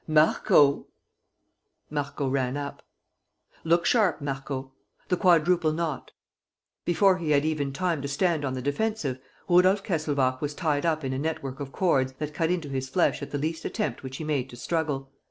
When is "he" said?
7.19-7.29, 14.17-14.23